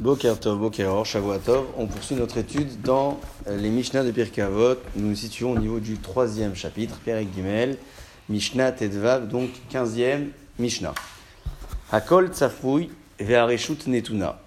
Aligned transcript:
Boker 0.00 0.38
Tov, 0.38 0.60
Boker 0.60 1.04
Shavuatov, 1.04 1.66
on 1.76 1.88
poursuit 1.88 2.14
notre 2.14 2.38
étude 2.38 2.82
dans 2.82 3.18
les 3.48 3.68
Mishnah 3.68 4.04
de 4.04 4.12
Pirkei 4.12 4.42
Avot. 4.42 4.76
Nous 4.94 5.08
nous 5.08 5.16
situons 5.16 5.54
au 5.54 5.58
niveau 5.58 5.80
du 5.80 5.96
troisième 5.96 6.54
chapitre, 6.54 7.00
Perek 7.04 7.26
Gimel, 7.34 7.76
Mishnah 8.28 8.70
Tedvav, 8.70 9.26
donc 9.26 9.50
quinzième 9.68 10.30
Mishnah. 10.60 10.94
Hakol 11.90 12.28
Tsafoui 12.28 12.90
Ve'areshut 13.18 13.88
Netuna. 13.88 14.40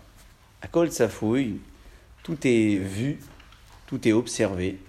Hakol 0.61 0.89
Tsafoui, 0.89 1.59
tout 2.23 2.37
est 2.47 2.77
vu, 2.77 3.19
tout 3.87 4.07
est 4.07 4.13
observé, 4.13 4.79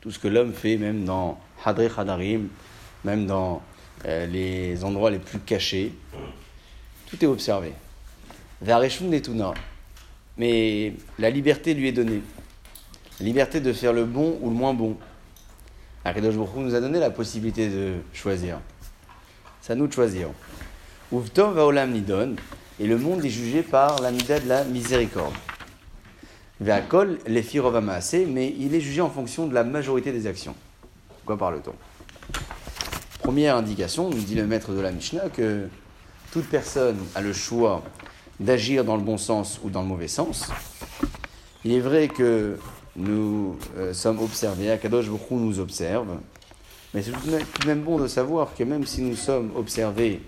tout 0.00 0.12
ce 0.12 0.20
que 0.20 0.28
l'homme 0.28 0.52
fait, 0.52 0.76
même 0.76 1.04
dans 1.04 1.40
Hadre 1.64 1.98
Hadarim, 1.98 2.46
même 3.04 3.26
dans 3.26 3.60
euh, 4.04 4.24
les 4.26 4.84
endroits 4.84 5.10
les 5.10 5.18
plus 5.18 5.40
cachés, 5.40 5.92
tout 7.10 7.24
est 7.24 7.26
observé. 7.26 7.72
Mais 10.36 10.92
la 11.18 11.30
liberté 11.30 11.74
lui 11.74 11.88
est 11.88 11.92
donnée. 11.92 12.22
La 13.20 13.26
liberté 13.26 13.60
de 13.60 13.72
faire 13.72 13.92
le 13.92 14.04
bon 14.04 14.38
ou 14.40 14.50
le 14.50 14.54
moins 14.54 14.74
bon. 14.74 14.96
Akadosh 16.04 16.34
Baruch 16.34 16.56
nous 16.56 16.74
a 16.74 16.80
donné 16.80 16.98
la 16.98 17.10
possibilité 17.10 17.68
de 17.68 17.94
choisir. 18.12 18.58
C'est 19.60 19.72
à 19.72 19.76
nous 19.76 19.86
de 19.86 19.92
choisir. 19.92 20.28
Uvtov 21.12 21.54
va 21.54 21.86
nidon. 21.86 22.36
Et 22.80 22.86
le 22.86 22.98
monde 22.98 23.24
est 23.24 23.30
jugé 23.30 23.62
par 23.62 24.02
la 24.02 24.10
mida 24.10 24.40
de 24.40 24.48
la 24.48 24.64
miséricorde. 24.64 25.34
Ve'akol 26.60 27.18
assez, 27.90 28.26
mais 28.26 28.54
il 28.58 28.74
est 28.74 28.80
jugé 28.80 29.00
en 29.00 29.10
fonction 29.10 29.46
de 29.46 29.54
la 29.54 29.62
majorité 29.62 30.10
des 30.10 30.26
actions. 30.26 30.56
Quoi 31.24 31.38
parle-t-on? 31.38 31.74
Première 33.20 33.56
indication, 33.56 34.10
nous 34.10 34.18
dit 34.18 34.34
le 34.34 34.46
maître 34.46 34.72
de 34.72 34.80
la 34.80 34.90
Mishnah, 34.90 35.28
que 35.30 35.68
toute 36.32 36.46
personne 36.46 36.98
a 37.14 37.20
le 37.20 37.32
choix 37.32 37.82
d'agir 38.40 38.84
dans 38.84 38.96
le 38.96 39.02
bon 39.02 39.18
sens 39.18 39.60
ou 39.62 39.70
dans 39.70 39.82
le 39.82 39.88
mauvais 39.88 40.08
sens. 40.08 40.48
Il 41.64 41.72
est 41.72 41.80
vrai 41.80 42.08
que 42.08 42.58
nous 42.96 43.56
euh, 43.76 43.92
sommes 43.92 44.20
observés, 44.20 44.70
Akadosh 44.70 45.06
Baruch 45.06 45.30
nous 45.30 45.58
observe, 45.58 46.18
mais 46.92 47.02
c'est 47.02 47.10
tout 47.10 47.30
de 47.30 47.66
même 47.66 47.82
bon 47.82 47.98
de 47.98 48.06
savoir 48.06 48.54
que 48.54 48.62
même 48.64 48.86
si 48.86 49.02
nous 49.02 49.16
sommes 49.16 49.50
observés 49.56 50.20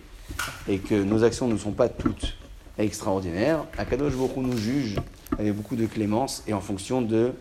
et 0.68 0.78
que 0.78 0.94
nos 0.94 1.22
actions 1.22 1.46
ne 1.46 1.56
sont 1.56 1.72
pas 1.72 1.88
toutes 1.88 2.36
extraordinaires, 2.78 3.64
Akadosh 3.78 4.14
Baruch 4.14 4.36
nous 4.36 4.56
juge 4.56 4.96
avec 5.38 5.54
beaucoup 5.54 5.76
de 5.76 5.86
clémence 5.86 6.42
et 6.46 6.52
en 6.52 6.60
fonction 6.60 7.02
de 7.02 7.32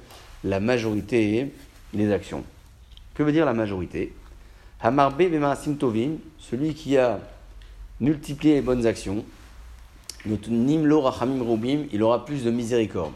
la 0.44 0.59
majorité 0.59 1.52
des 1.94 2.11
actions. 2.11 2.44
Que 3.16 3.23
veut 3.23 3.31
dire 3.31 3.45
la 3.45 3.53
majorité? 3.53 4.13
Hamarbe 4.81 5.23
Tovim, 5.79 6.17
celui 6.38 6.73
qui 6.73 6.97
a 6.97 7.19
multiplié 8.00 8.55
les 8.55 8.61
bonnes 8.61 8.85
actions, 8.85 9.25
il 10.27 12.03
aura 12.03 12.25
plus 12.25 12.43
de 12.43 12.51
miséricorde. 12.51 13.13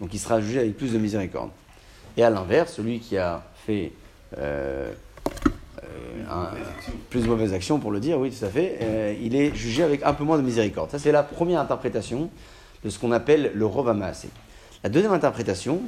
Donc 0.00 0.12
il 0.12 0.18
sera 0.18 0.40
jugé 0.40 0.60
avec 0.60 0.76
plus 0.76 0.92
de 0.92 0.98
miséricorde. 0.98 1.50
Et 2.16 2.22
à 2.22 2.30
l'inverse, 2.30 2.74
celui 2.74 3.00
qui 3.00 3.16
a 3.16 3.42
fait 3.66 3.92
euh, 4.38 4.92
euh, 5.82 6.46
plus 7.10 7.22
de 7.22 7.28
mauvaises 7.28 7.52
actions, 7.52 7.78
pour 7.78 7.90
le 7.90 8.00
dire, 8.00 8.18
oui, 8.18 8.30
tout 8.30 8.44
à 8.44 8.48
fait, 8.48 8.78
euh, 8.82 9.14
il 9.20 9.34
est 9.34 9.54
jugé 9.54 9.82
avec 9.82 10.02
un 10.02 10.14
peu 10.14 10.24
moins 10.24 10.38
de 10.38 10.42
miséricorde. 10.42 10.90
Ça, 10.90 10.98
c'est 10.98 11.12
la 11.12 11.22
première 11.22 11.60
interprétation 11.60 12.30
de 12.84 12.90
ce 12.90 12.98
qu'on 12.98 13.12
appelle 13.12 13.52
le 13.54 13.66
Rovamassé. 13.66 14.28
La 14.82 14.90
deuxième 14.90 15.12
interprétation, 15.12 15.80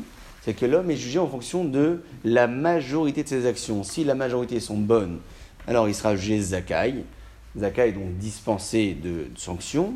c'est 0.43 0.55
que 0.55 0.67
l'homme 0.67 0.91
est 0.91 0.97
jugé 0.97 1.19
en 1.19 1.27
fonction 1.27 1.65
de 1.65 2.03
la 2.25 2.47
majorité 2.47 3.23
de 3.23 3.29
ses 3.29 3.47
actions. 3.47 3.83
Si 3.83 4.05
la 4.05 4.15
majorité 4.15 4.61
sont 4.61 4.79
bonnes, 4.79 5.19
alors 5.67 5.89
il 5.89 5.95
sera 5.95 6.17
jugé 6.17 6.41
Zakai. 6.41 7.05
Zakai, 7.59 7.93
donc 7.93 8.17
dispensé 8.19 8.95
de 8.95 9.27
sanctions 9.37 9.95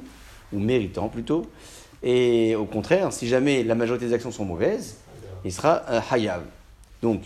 ou 0.53 0.59
méritant 0.59 1.09
plutôt. 1.09 1.47
Et 2.03 2.55
au 2.57 2.65
contraire, 2.65 3.13
si 3.13 3.29
jamais 3.29 3.63
la 3.63 3.75
majorité 3.75 4.07
des 4.07 4.15
actions 4.15 4.31
sont 4.31 4.45
mauvaises, 4.45 4.97
il 5.45 5.53
sera 5.53 5.83
un 5.89 6.03
hayav. 6.11 6.43
Donc, 7.03 7.23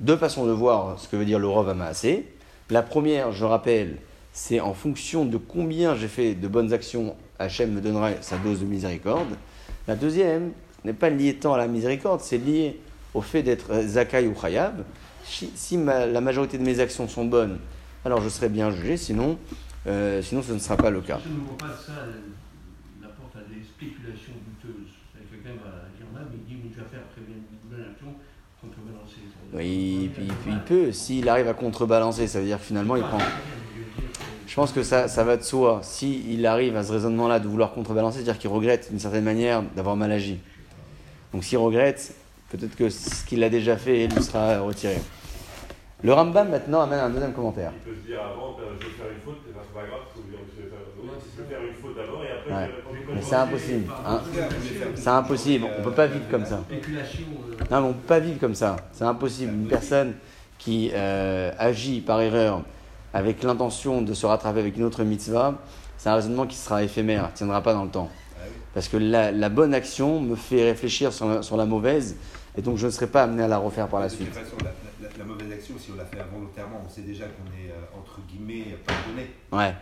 deux 0.00 0.16
façons 0.16 0.46
de 0.46 0.52
voir 0.52 0.98
ce 0.98 1.08
que 1.08 1.16
veut 1.16 1.24
dire 1.24 1.38
le 1.38 1.48
rov 1.48 1.68
amassé. 1.68 2.26
La 2.70 2.82
première, 2.82 3.32
je 3.32 3.44
rappelle, 3.44 3.96
c'est 4.32 4.60
en 4.60 4.74
fonction 4.74 5.24
de 5.24 5.36
combien 5.36 5.96
j'ai 5.96 6.08
fait 6.08 6.34
de 6.34 6.48
bonnes 6.48 6.72
actions, 6.72 7.16
Hachem 7.38 7.72
me 7.72 7.80
donnera 7.80 8.10
sa 8.20 8.36
dose 8.36 8.60
de 8.60 8.64
miséricorde. 8.64 9.36
La 9.86 9.96
deuxième 9.96 10.52
n'est 10.84 10.92
pas 10.92 11.10
liée 11.10 11.34
tant 11.34 11.54
à 11.54 11.58
la 11.58 11.66
miséricorde, 11.66 12.20
c'est 12.20 12.38
lié 12.38 12.78
au 13.14 13.20
fait 13.20 13.42
d'être 13.42 13.82
zakai 13.82 14.26
ou 14.26 14.34
hayav. 14.44 14.84
Si, 15.24 15.78
la 15.84 16.20
majorité 16.20 16.58
de 16.58 16.62
mes 16.62 16.80
actions 16.80 17.08
sont 17.08 17.24
bonnes, 17.24 17.58
alors 18.04 18.22
je 18.22 18.28
serai 18.28 18.48
bien 18.48 18.70
jugé, 18.70 18.96
sinon, 18.96 19.38
euh, 19.86 20.22
sinon 20.22 20.42
ce 20.42 20.52
ne 20.52 20.58
sera 20.58 20.76
pas 20.76 20.90
le 20.90 21.00
cas. 21.00 21.20
Je 21.22 21.28
ne 21.28 21.46
vois 21.46 21.58
pas 21.58 21.74
ça 21.74 21.92
des 23.58 23.64
spéculations 23.64 24.32
douteuses. 24.46 24.94
Quelqu'un 25.30 25.58
va 25.62 25.90
dire 25.96 26.06
là, 26.14 26.26
mais 26.30 26.38
il 26.38 26.44
dit, 26.46 26.60
mais 26.62 26.70
tu 26.70 26.78
vas 26.78 26.86
faire 26.86 27.06
très 27.12 27.20
bien 27.22 27.36
une 27.36 27.70
bonne 27.70 27.90
action, 27.90 28.14
contrebalancer. 28.60 29.20
Oui, 29.52 30.10
puis, 30.14 30.26
puis 30.26 30.52
il 30.52 30.60
peut. 30.60 30.92
S'il 30.92 31.28
arrive 31.28 31.48
à 31.48 31.54
contrebalancer, 31.54 32.26
ça 32.26 32.40
veut 32.40 32.46
dire 32.46 32.58
que 32.58 32.64
finalement 32.64 32.96
il 32.96 33.02
prend. 33.02 33.18
Je 34.46 34.54
pense 34.54 34.72
que 34.72 34.82
ça, 34.82 35.08
ça 35.08 35.24
va 35.24 35.36
de 35.36 35.42
soi. 35.42 35.80
S'il 35.82 36.46
arrive 36.46 36.76
à 36.76 36.84
ce 36.84 36.92
raisonnement-là 36.92 37.40
de 37.40 37.48
vouloir 37.48 37.72
contrebalancer, 37.72 38.18
c'est-à-dire 38.18 38.38
qu'il 38.38 38.50
regrette 38.50 38.88
d'une 38.90 38.98
certaine 38.98 39.24
manière 39.24 39.62
d'avoir 39.76 39.96
mal 39.96 40.10
agi. 40.12 40.38
Donc 41.32 41.44
s'il 41.44 41.58
regrette, 41.58 42.14
peut-être 42.50 42.74
que 42.74 42.88
ce 42.88 43.24
qu'il 43.24 43.42
a 43.44 43.50
déjà 43.50 43.76
fait 43.76 44.06
lui 44.06 44.22
sera 44.22 44.60
retiré. 44.60 44.96
Le 46.02 46.12
Rambam 46.12 46.48
maintenant 46.48 46.82
amène 46.82 47.00
un 47.00 47.10
deuxième 47.10 47.32
commentaire. 47.32 47.72
Il 47.74 47.90
peut 47.92 47.98
se 48.00 48.06
dire 48.06 48.20
avant, 48.20 48.56
ben, 48.56 48.66
je 48.80 48.86
vais 48.86 48.92
faire 48.92 49.06
une 49.12 49.20
faute, 49.20 49.38
c'est 49.44 49.52
pas 49.52 49.86
grave, 49.86 50.00
je 50.16 51.42
vais 51.42 51.48
faire 51.48 51.58
une 51.60 51.74
faute 51.74 51.96
d'abord 51.96 52.22
et 52.22 52.30
après 52.30 52.66
ouais. 52.66 53.14
Mais 53.14 53.22
c'est 53.22 53.34
impossible. 53.34 53.92
Hein. 54.06 54.20
C'est 54.94 55.08
impossible. 55.08 55.66
On 55.74 55.78
ne 55.80 55.84
peut 55.84 55.92
pas 55.92 56.06
vivre 56.06 56.24
comme 56.30 56.44
ça. 56.44 56.56
Non, 56.56 56.66
mais 57.70 57.76
on 57.76 57.88
ne 57.88 57.92
peut 57.94 58.06
pas 58.06 58.20
vivre 58.20 58.38
comme 58.38 58.54
ça. 58.54 58.76
C'est 58.92 59.04
impossible. 59.04 59.52
Une 59.52 59.66
personne 59.66 60.14
qui 60.58 60.90
euh, 60.94 61.50
agit 61.58 62.00
par 62.00 62.20
erreur 62.20 62.62
avec 63.12 63.42
l'intention 63.42 64.02
de 64.02 64.14
se 64.14 64.26
rattraper 64.26 64.60
avec 64.60 64.76
une 64.76 64.84
autre 64.84 65.02
mitzvah, 65.02 65.54
c'est 65.96 66.10
un 66.10 66.14
raisonnement 66.14 66.46
qui 66.46 66.56
sera 66.56 66.84
éphémère, 66.84 67.24
ne 67.24 67.36
tiendra 67.36 67.60
pas 67.60 67.72
dans 67.72 67.84
le 67.84 67.90
temps. 67.90 68.10
Parce 68.72 68.86
que 68.86 68.96
la, 68.96 69.32
la 69.32 69.48
bonne 69.48 69.74
action 69.74 70.20
me 70.20 70.36
fait 70.36 70.62
réfléchir 70.62 71.12
sur 71.12 71.26
la, 71.26 71.42
sur 71.42 71.56
la, 71.56 71.66
mauvaise, 71.66 72.16
et 72.56 72.62
donc 72.62 72.76
je 72.76 72.86
ne 72.86 72.90
serai 72.90 73.08
pas 73.08 73.24
amené 73.24 73.42
à 73.42 73.48
la 73.48 73.58
refaire 73.58 73.88
par 73.88 73.98
la 73.98 74.08
suite. 74.08 74.30
Mauvaise 75.28 75.52
action, 75.52 75.74
si 75.78 75.90
on 75.92 75.96
la 75.96 76.06
fait 76.06 76.18
involontairement, 76.18 76.80
on 76.84 76.88
sait 76.88 77.02
déjà 77.02 77.26
qu'on 77.26 77.46
est, 77.52 77.70
euh, 77.70 77.98
entre 77.98 78.20
guillemets, 78.26 78.78
pardonné. 78.86 79.30
Ouais. 79.52 79.74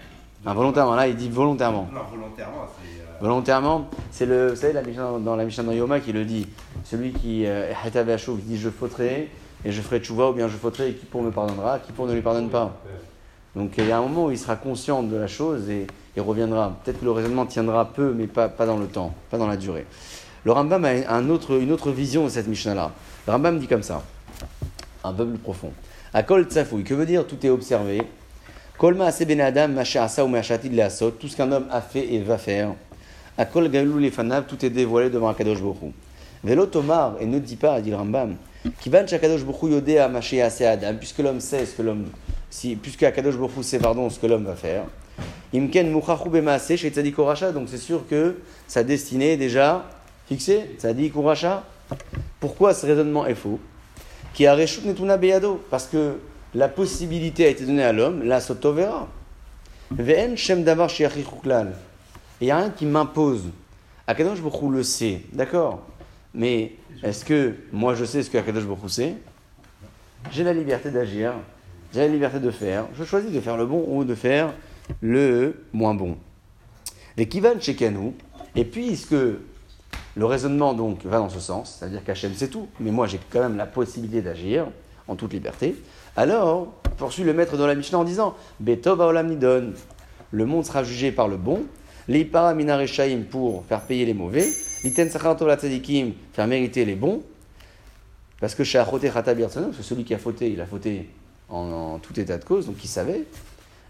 Involontairement, 0.44 0.96
là, 0.96 1.06
il 1.06 1.14
dit 1.14 1.28
volontairement. 1.28 1.88
Non, 1.92 2.00
volontairement, 2.10 2.66
c'est. 2.76 3.00
Euh... 3.00 3.20
Volontairement, 3.20 3.88
c'est 4.10 4.26
le. 4.26 4.50
Vous 4.50 4.56
savez, 4.56 4.72
la 4.72 4.82
Mishnah, 4.82 5.18
dans 5.20 5.36
la 5.36 5.44
Mishnah 5.44 5.62
dans 5.62 5.72
Yoma 5.72 6.00
qui 6.00 6.12
le 6.12 6.24
dit. 6.24 6.48
Celui 6.84 7.12
qui 7.12 7.44
est 7.44 7.48
euh, 7.48 8.36
dit 8.42 8.58
je 8.58 8.70
fauterai 8.70 9.30
et 9.64 9.72
je 9.72 9.80
ferai 9.82 10.00
tchouva, 10.00 10.30
ou 10.30 10.32
bien 10.32 10.48
je 10.48 10.56
fauterai 10.56 10.90
et 10.90 10.94
qui 10.94 11.06
pour 11.06 11.22
me 11.22 11.30
pardonnera, 11.30 11.78
qui 11.78 11.92
pour 11.92 12.06
ne 12.06 12.14
lui 12.14 12.22
pardonne 12.22 12.50
pas? 12.50 12.76
Donc 13.54 13.72
il 13.78 13.86
y 13.86 13.92
a 13.92 13.98
un 13.98 14.02
moment 14.02 14.26
où 14.26 14.30
il 14.30 14.38
sera 14.38 14.56
conscient 14.56 15.02
de 15.02 15.16
la 15.16 15.28
chose 15.28 15.70
et, 15.70 15.86
il 16.16 16.22
reviendra. 16.22 16.76
Peut-être 16.82 17.00
que 17.00 17.04
le 17.04 17.10
raisonnement 17.10 17.46
tiendra 17.46 17.84
peu, 17.92 18.12
mais 18.12 18.26
pas, 18.26 18.48
pas 18.48 18.66
dans 18.66 18.78
le 18.78 18.86
temps, 18.86 19.14
pas 19.30 19.38
dans 19.38 19.46
la 19.46 19.56
durée. 19.56 19.86
Le 20.44 20.52
Rambam 20.52 20.84
a 20.84 21.14
un 21.14 21.28
autre, 21.28 21.60
une 21.60 21.72
autre 21.72 21.90
vision 21.90 22.24
de 22.24 22.30
cette 22.30 22.46
Mishnah-là. 22.46 22.92
Le 23.26 23.32
Rambam 23.32 23.58
dit 23.58 23.66
comme 23.66 23.82
ça, 23.82 24.02
un 25.06 25.12
peu 25.12 25.26
plus 25.26 25.38
profond. 25.38 25.72
Akol 26.12 26.46
tsafoui, 26.46 26.84
que 26.84 26.94
veut 26.94 27.06
dire 27.06 27.26
tout 27.26 27.44
est 27.44 27.50
observé? 27.50 28.02
Kolma 28.78 29.06
ase 29.06 29.24
ben 29.24 29.40
adam, 29.40 29.76
asa 29.78 30.24
ou 30.24 30.34
asot, 30.36 31.10
tout 31.12 31.28
ce 31.28 31.36
qu'un 31.36 31.50
homme 31.50 31.66
a 31.70 31.80
fait 31.80 32.12
et 32.12 32.20
va 32.20 32.38
faire. 32.38 32.74
Akol 33.38 33.70
galou 33.70 33.98
lefanav, 33.98 34.44
tout 34.46 34.64
est 34.64 34.70
dévoilé 34.70 35.10
devant 35.10 35.28
Akadosh 35.28 35.60
Bokhu. 35.60 35.92
Velo 36.44 36.66
tomar, 36.66 37.16
et 37.20 37.26
ne 37.26 37.38
dis 37.38 37.56
pas, 37.56 37.80
dit 37.80 37.90
le 37.90 37.96
Rambam, 37.96 38.36
Kivan 38.80 39.06
shakadosh 39.06 39.44
Bokhu 39.44 39.70
yodé 39.70 39.98
a 39.98 40.10
ase 40.14 40.62
adam, 40.62 40.94
puisque 40.98 41.18
l'homme 41.18 41.40
sait 41.40 41.66
ce 41.66 41.74
que 41.74 41.82
l'homme, 41.82 42.06
si, 42.50 42.76
puisque 42.76 43.02
Akadosh 43.02 43.36
Bokhu 43.36 43.62
sait, 43.62 43.78
pardon, 43.78 44.10
ce 44.10 44.18
que 44.18 44.26
l'homme 44.26 44.44
va 44.44 44.56
faire. 44.56 44.84
Imken 45.54 45.90
muchachu 45.90 46.28
bemaase 46.28 46.76
chez 46.76 46.90
tzadik 46.90 47.16
donc 47.16 47.68
c'est 47.68 47.78
sûr 47.78 48.06
que 48.08 48.36
sa 48.66 48.82
destinée 48.82 49.32
est 49.32 49.36
déjà 49.36 49.84
fixée, 50.26 50.76
tzadik 50.78 51.14
Pourquoi 52.40 52.74
ce 52.74 52.86
raisonnement 52.86 53.26
est 53.26 53.34
faux? 53.34 53.58
Qui 54.36 54.46
a 54.46 54.54
reshut 54.54 54.84
netuna 54.84 55.16
beyado, 55.16 55.64
parce 55.70 55.86
que 55.86 56.18
la 56.54 56.68
possibilité 56.68 57.46
a 57.46 57.48
été 57.48 57.64
donnée 57.64 57.82
à 57.82 57.94
l'homme, 57.94 58.22
la 58.22 58.38
sotovera. 58.38 59.08
Ve'en 59.90 60.36
shem 60.36 60.62
davar 60.62 60.90
il 60.98 62.44
n'y 62.44 62.50
a 62.50 62.58
rien 62.58 62.68
qui 62.68 62.84
m'impose. 62.84 63.44
Akadosh 64.06 64.42
Baruch 64.42 64.70
le 64.70 64.82
sait, 64.82 65.22
d'accord? 65.32 65.86
Mais 66.34 66.72
est-ce 67.02 67.24
que 67.24 67.54
moi 67.72 67.94
je 67.94 68.04
sais 68.04 68.22
ce 68.22 68.28
que 68.28 68.36
Akadosh 68.36 68.64
Baruch 68.64 68.90
sait? 68.90 69.14
J'ai 70.30 70.44
la 70.44 70.52
liberté 70.52 70.90
d'agir, 70.90 71.32
j'ai 71.94 72.00
la 72.00 72.08
liberté 72.08 72.38
de 72.38 72.50
faire. 72.50 72.84
Je 72.98 73.04
choisis 73.04 73.32
de 73.32 73.40
faire 73.40 73.56
le 73.56 73.64
bon 73.64 73.86
ou 73.88 74.04
de 74.04 74.14
faire 74.14 74.52
le 75.00 75.64
moins 75.72 75.94
bon. 75.94 76.18
Les 77.16 77.26
kivan 77.26 77.58
shekanu, 77.58 78.12
et 78.54 78.66
puisque 78.66 79.16
le 80.16 80.24
raisonnement 80.24 80.74
donc 80.74 81.04
va 81.04 81.18
dans 81.18 81.28
ce 81.28 81.40
sens, 81.40 81.76
c'est-à-dire 81.78 82.02
qu'Hachem 82.02 82.34
sait 82.34 82.48
tout, 82.48 82.68
mais 82.80 82.90
moi 82.90 83.06
j'ai 83.06 83.20
quand 83.30 83.40
même 83.40 83.56
la 83.56 83.66
possibilité 83.66 84.22
d'agir 84.22 84.66
en 85.06 85.14
toute 85.14 85.32
liberté, 85.32 85.76
alors, 86.16 86.72
poursuit 86.96 87.24
le 87.24 87.34
maître 87.34 87.58
dans 87.58 87.66
la 87.66 87.74
Mishnah 87.74 87.98
en 87.98 88.04
disant 88.04 88.34
Betov 88.58 89.22
Nidon. 89.22 89.74
Le 90.30 90.46
monde 90.46 90.64
sera 90.64 90.82
jugé 90.82 91.12
par 91.12 91.28
le 91.28 91.36
bon. 91.36 91.64
L'Ipara 92.08 92.54
Minareshaim 92.54 93.24
pour 93.30 93.64
faire 93.66 93.82
payer 93.82 94.06
les 94.06 94.14
mauvais. 94.14 94.48
L'Iten 94.82 95.10
Sachartov 95.10 95.46
la 95.46 95.56
Tzadikim, 95.56 96.12
faire 96.32 96.46
mériter 96.46 96.86
les 96.86 96.94
bons. 96.94 97.22
Parce 98.40 98.54
que 98.54 98.64
chez 98.64 98.78
parce 98.78 98.96
que 99.76 99.82
celui 99.82 100.04
qui 100.04 100.14
a 100.14 100.18
fauté, 100.18 100.50
il 100.50 100.60
a 100.60 100.66
fauté 100.66 101.10
en, 101.48 101.98
tout 101.98 102.18
état 102.18 102.38
de 102.38 102.44
cause, 102.44 102.66
donc 102.66 102.82
il 102.82 102.88
savait. 102.88 103.24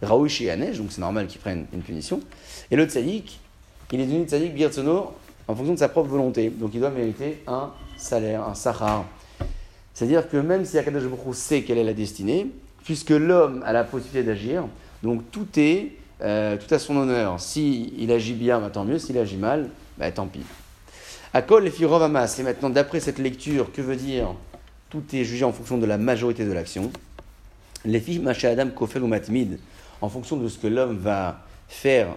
Raoui 0.03 0.29
donc 0.77 0.89
c'est 0.91 1.01
normal 1.01 1.27
qu'il 1.27 1.41
prenne 1.41 1.67
une 1.73 1.81
punition. 1.81 2.21
Et 2.71 2.77
le 2.77 2.87
Tzadik, 2.87 3.39
il 3.93 4.01
est 4.01 4.07
devenu 4.07 4.25
Tzadik 4.25 4.55
Birtsono 4.55 5.13
en 5.49 5.55
fonction 5.55 5.75
de 5.75 5.79
sa 5.79 5.89
propre 5.89 6.09
volonté. 6.09 6.51
Donc 6.51 6.71
il 6.75 6.81
doit 6.81 6.91
mériter 6.91 7.43
un 7.47 7.71
salaire, 7.97 8.49
un 8.49 8.55
sahar. 8.55 9.05
C'est-à-dire 9.95 10.29
que 10.29 10.37
même 10.37 10.65
si 10.65 10.79
Akadosh 10.79 11.05
sait 11.33 11.63
quelle 11.63 11.79
est 11.79 11.85
la 11.85 11.95
destinée, 11.95 12.49
puisque 12.85 13.11
l'homme 13.11 13.63
a 13.65 13.73
la 13.73 13.85
possibilité 13.85 14.23
d'agir, 14.25 14.65
donc 15.03 15.23
tout 15.31 15.47
est 15.57 15.93
euh, 16.23 16.57
tout 16.57 16.73
à 16.75 16.79
son 16.79 16.97
honneur. 16.97 17.41
S'il 17.41 17.99
il 18.01 18.11
agit 18.11 18.35
bien, 18.35 18.61
bah, 18.61 18.71
tant 18.71 18.85
mieux. 18.85 18.99
S'il 18.99 19.19
agit 19.19 19.37
mal, 19.37 19.71
bah, 19.99 20.11
tant 20.11 20.27
pis. 20.27 20.41
Akol 21.33 21.65
les 21.65 21.71
filles 21.71 21.87
Et 21.87 22.43
maintenant, 22.43 22.71
d'après 22.71 23.01
cette 23.01 23.19
lecture, 23.19 23.73
que 23.73 23.83
veut 23.83 23.97
dire 23.97 24.35
Tout 24.89 25.03
est 25.13 25.25
jugé 25.25 25.45
en 25.45 25.53
fonction 25.53 25.79
de 25.79 25.87
la 25.87 25.99
majorité 25.99 26.45
de 26.45 26.53
l'action? 26.53 26.91
Les 27.85 28.01
filles 28.01 28.23
Adam 28.45 28.69
kofel 28.71 29.03
ou 29.03 29.07
matmid, 29.07 29.59
en 30.01 30.09
fonction 30.09 30.37
de 30.37 30.49
ce 30.49 30.59
que 30.59 30.67
l'homme 30.67 30.97
va 30.97 31.41
faire 31.69 32.09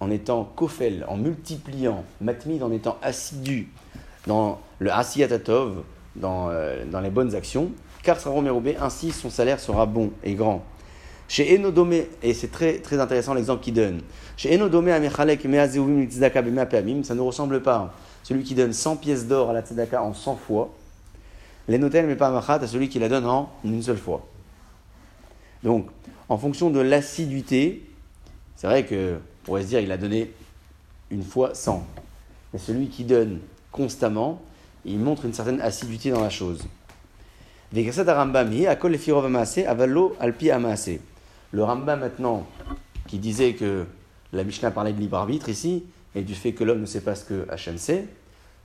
en 0.00 0.10
étant 0.10 0.44
kofel, 0.44 1.04
en 1.08 1.16
multipliant, 1.16 2.04
matmid 2.20 2.62
en 2.62 2.70
étant 2.70 2.98
assidu 3.02 3.68
dans 4.26 4.60
le 4.78 4.92
asiyatatov, 4.92 5.82
dans, 6.16 6.50
euh, 6.50 6.84
dans 6.84 7.00
les 7.00 7.10
bonnes 7.10 7.34
actions, 7.34 7.72
car 8.02 8.18
ainsi 8.80 9.10
son 9.10 9.30
salaire 9.30 9.60
sera 9.60 9.86
bon 9.86 10.12
et 10.22 10.34
grand. 10.34 10.62
Chez 11.28 11.58
Enodome, 11.58 11.92
et 12.22 12.32
c'est 12.32 12.50
très, 12.50 12.78
très 12.78 13.00
intéressant 13.00 13.34
l'exemple 13.34 13.62
qu'il 13.62 13.74
donne. 13.74 14.00
Chez 14.36 14.54
Enodome, 14.54 14.88
ça 14.88 17.14
ne 17.14 17.20
ressemble 17.20 17.62
pas. 17.62 17.94
Celui 18.22 18.44
qui 18.44 18.54
donne 18.54 18.72
100 18.72 18.96
pièces 18.96 19.26
d'or 19.26 19.50
à 19.50 19.52
la 19.52 19.62
tzedaka 19.62 20.02
en 20.02 20.14
100 20.14 20.36
fois, 20.36 20.74
l'Enotel 21.68 22.16
pas 22.16 22.28
à 22.28 22.66
celui 22.66 22.88
qui 22.88 22.98
la 22.98 23.08
donne 23.08 23.26
en 23.26 23.50
une 23.64 23.82
seule 23.82 23.98
fois. 23.98 24.26
Donc, 25.62 25.88
en 26.28 26.38
fonction 26.38 26.70
de 26.70 26.80
l'assiduité, 26.80 27.84
c'est 28.56 28.66
vrai 28.66 28.84
que 28.84 29.18
pourrait 29.44 29.62
se 29.62 29.68
dire 29.68 29.80
il 29.80 29.92
a 29.92 29.96
donné 29.96 30.30
une 31.10 31.22
fois 31.22 31.54
100. 31.54 31.86
Mais 32.52 32.58
celui 32.58 32.88
qui 32.88 33.04
donne 33.04 33.40
constamment, 33.72 34.42
il 34.84 34.98
montre 34.98 35.24
une 35.24 35.32
certaine 35.32 35.60
assiduité 35.60 36.10
dans 36.10 36.22
la 36.22 36.30
chose. 36.30 36.64
Le 37.72 37.82
Rambam 41.62 42.00
maintenant, 42.00 42.46
qui 43.06 43.18
disait 43.18 43.54
que 43.54 43.86
la 44.32 44.44
Mishnah 44.44 44.70
parlait 44.70 44.92
de 44.92 45.00
libre 45.00 45.16
arbitre 45.16 45.48
ici, 45.48 45.84
et 46.14 46.22
du 46.22 46.34
fait 46.34 46.52
que 46.52 46.64
l'homme 46.64 46.80
ne 46.80 46.86
sait 46.86 47.00
pas 47.00 47.14
ce 47.14 47.24
que 47.24 47.46
Hachem 47.50 47.78
sait, 47.78 48.06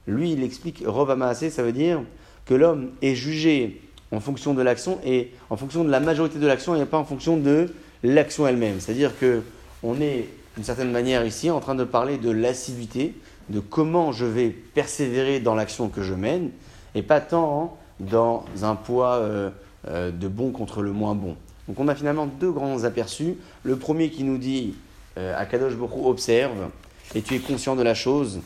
lui 0.08 0.34
il 0.34 0.44
explique 0.44 0.84
Rovamaase, 0.86 1.50
ça 1.50 1.64
veut 1.64 1.72
dire 1.72 2.02
que 2.46 2.54
l'homme 2.54 2.92
est 3.02 3.16
jugé 3.16 3.82
en 4.12 4.20
fonction 4.20 4.54
de 4.54 4.62
l'action 4.62 5.00
et 5.06 5.32
en 5.50 5.58
fonction 5.58 5.84
de 5.84 5.90
la 5.90 6.00
majorité 6.00 6.40
de 6.40 6.48
l'action 6.48 6.76
et 6.76 6.86
pas 6.86 6.98
en 6.98 7.06
fonction 7.06 7.38
de 7.38 7.74
l'action 8.04 8.48
elle-même. 8.48 8.80
C'est-à-dire 8.80 9.18
que 9.18 9.42
on 9.82 10.00
est 10.00 10.28
d'une 10.56 10.64
certaine 10.64 10.92
manière 10.92 11.26
ici 11.26 11.50
en 11.50 11.60
train 11.60 11.76
de 11.76 11.84
parler 11.84 12.18
de 12.18 12.30
l'assiduité, 12.30 13.16
de 13.50 13.60
comment 13.60 14.12
je 14.12 14.26
vais 14.26 14.50
persévérer 14.50 15.40
dans 15.40 15.56
l'action 15.56 15.90
que 15.90 16.04
je 16.04 16.14
mène, 16.14 16.52
et 16.96 17.02
pas 17.02 17.22
tant 17.22 17.78
dans 18.00 18.46
un 18.62 18.76
poids 18.76 19.16
euh, 19.16 19.50
euh, 19.88 20.12
de 20.12 20.28
bon 20.28 20.52
contre 20.52 20.82
le 20.82 20.92
moins 20.92 21.16
bon. 21.16 21.36
Donc 21.68 21.80
on 21.80 21.88
a 21.88 21.96
finalement 21.96 22.26
deux 22.26 22.52
grands 22.52 22.84
aperçus. 22.84 23.36
Le 23.64 23.78
premier 23.78 24.10
qui 24.10 24.24
nous 24.24 24.38
dit 24.38 24.76
euh, 25.18 25.38
Akadosh 25.38 25.76
Bokhu 25.76 26.06
observe 26.06 26.70
et 27.16 27.22
tu 27.22 27.36
es 27.36 27.40
conscient 27.40 27.76
de 27.76 27.84
la 27.84 27.94
chose 27.94 28.42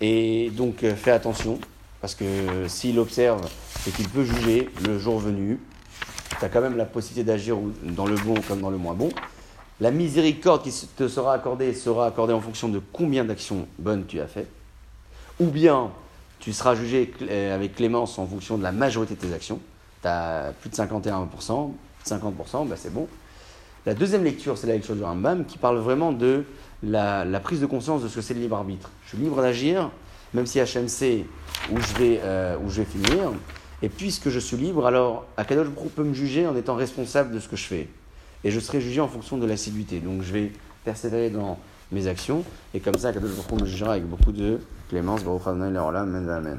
et 0.00 0.50
donc 0.56 0.84
fais 0.96 1.10
attention 1.10 1.58
parce 2.00 2.14
que 2.14 2.24
s'il 2.68 2.98
observe 2.98 3.48
et 3.86 3.90
qu'il 3.90 4.08
peut 4.08 4.24
juger 4.24 4.68
le 4.86 4.98
jour 4.98 5.18
venu, 5.18 5.58
tu 6.38 6.44
as 6.44 6.48
quand 6.48 6.60
même 6.60 6.76
la 6.76 6.84
possibilité 6.84 7.24
d'agir 7.24 7.56
dans 7.82 8.06
le 8.06 8.16
bon 8.16 8.34
comme 8.46 8.60
dans 8.60 8.70
le 8.70 8.76
moins 8.78 8.94
bon. 8.94 9.08
La 9.80 9.92
miséricorde 9.92 10.62
qui 10.62 10.72
te 10.96 11.06
sera 11.06 11.34
accordée 11.34 11.72
sera 11.72 12.06
accordée 12.06 12.32
en 12.32 12.40
fonction 12.40 12.68
de 12.68 12.80
combien 12.92 13.24
d'actions 13.24 13.68
bonnes 13.78 14.06
tu 14.06 14.20
as 14.20 14.26
fait. 14.26 14.48
Ou 15.38 15.46
bien 15.46 15.92
tu 16.40 16.52
seras 16.52 16.74
jugé 16.74 17.12
euh, 17.22 17.54
avec 17.54 17.76
clémence 17.76 18.18
en 18.18 18.26
fonction 18.26 18.58
de 18.58 18.62
la 18.62 18.72
majorité 18.72 19.14
de 19.14 19.20
tes 19.20 19.32
actions. 19.32 19.60
Tu 20.02 20.08
as 20.08 20.52
plus 20.60 20.70
de 20.70 20.74
51%, 20.74 21.72
50%, 22.04 22.68
bah 22.68 22.74
c'est 22.76 22.92
bon. 22.92 23.06
La 23.86 23.94
deuxième 23.94 24.24
lecture, 24.24 24.58
c'est 24.58 24.66
la 24.66 24.74
lecture 24.74 24.96
du 24.96 25.02
Rambam 25.02 25.44
qui 25.44 25.58
parle 25.58 25.78
vraiment 25.78 26.12
de 26.12 26.44
la, 26.82 27.24
prise 27.40 27.60
de 27.60 27.66
conscience 27.66 28.02
de 28.02 28.08
ce 28.08 28.16
que 28.16 28.20
c'est 28.20 28.34
le 28.34 28.40
libre 28.40 28.56
arbitre. 28.56 28.90
Je 29.04 29.10
suis 29.10 29.18
libre 29.18 29.40
d'agir, 29.40 29.90
même 30.34 30.46
si 30.46 30.58
HMC 30.58 31.24
où 31.72 31.80
je 31.80 31.94
vais, 31.94 32.20
euh, 32.24 32.56
je 32.68 32.82
vais 32.82 32.84
finir. 32.84 33.32
Et 33.80 33.88
puisque 33.88 34.28
je 34.28 34.40
suis 34.40 34.56
libre, 34.56 34.86
alors 34.86 35.24
Akadosh 35.36 35.68
Baruch 35.68 35.92
peut 35.92 36.02
me 36.02 36.14
juger 36.14 36.48
en 36.48 36.56
étant 36.56 36.74
responsable 36.74 37.32
de 37.32 37.38
ce 37.38 37.48
que 37.48 37.56
je 37.56 37.64
fais. 37.64 37.88
Et 38.44 38.50
je 38.50 38.60
serai 38.60 38.80
jugé 38.80 39.00
en 39.00 39.08
fonction 39.08 39.38
de 39.38 39.46
l'assiduité. 39.46 40.00
Donc 40.00 40.22
je 40.22 40.32
vais 40.32 40.52
persévérer 40.84 41.30
dans 41.30 41.58
mes 41.92 42.06
actions. 42.06 42.44
Et 42.74 42.80
comme 42.80 42.96
ça, 42.96 43.08
Akadosh 43.08 43.30
Baruch 43.30 43.62
me 43.62 43.66
jugera 43.66 43.92
avec 43.92 44.06
beaucoup 44.06 44.32
de 44.32 44.58
clémence. 44.88 45.24
Baruch 45.24 45.46
Amen. 45.46 46.58